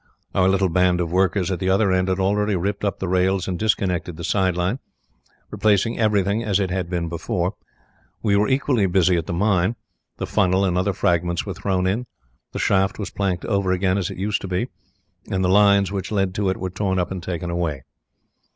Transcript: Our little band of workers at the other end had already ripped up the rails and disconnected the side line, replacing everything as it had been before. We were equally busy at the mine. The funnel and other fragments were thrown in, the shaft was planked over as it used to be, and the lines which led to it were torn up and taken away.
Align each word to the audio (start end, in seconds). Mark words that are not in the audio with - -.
Our 0.33 0.49
little 0.49 0.67
band 0.69 0.99
of 0.99 1.11
workers 1.11 1.51
at 1.51 1.59
the 1.59 1.69
other 1.69 1.91
end 1.91 2.07
had 2.07 2.19
already 2.19 2.55
ripped 2.55 2.83
up 2.83 2.97
the 2.97 3.07
rails 3.07 3.47
and 3.47 3.59
disconnected 3.59 4.17
the 4.17 4.23
side 4.23 4.57
line, 4.57 4.79
replacing 5.51 5.99
everything 5.99 6.43
as 6.43 6.59
it 6.59 6.71
had 6.71 6.89
been 6.89 7.07
before. 7.07 7.53
We 8.23 8.35
were 8.35 8.47
equally 8.47 8.87
busy 8.87 9.15
at 9.15 9.27
the 9.27 9.33
mine. 9.33 9.75
The 10.17 10.25
funnel 10.25 10.65
and 10.65 10.75
other 10.75 10.93
fragments 10.93 11.45
were 11.45 11.53
thrown 11.53 11.85
in, 11.85 12.07
the 12.51 12.57
shaft 12.57 12.97
was 12.97 13.11
planked 13.11 13.45
over 13.45 13.71
as 13.73 14.09
it 14.09 14.17
used 14.17 14.41
to 14.41 14.47
be, 14.47 14.69
and 15.29 15.43
the 15.45 15.49
lines 15.49 15.91
which 15.91 16.11
led 16.11 16.33
to 16.33 16.49
it 16.49 16.57
were 16.57 16.71
torn 16.71 16.97
up 16.97 17.11
and 17.11 17.21
taken 17.21 17.51
away. 17.51 17.83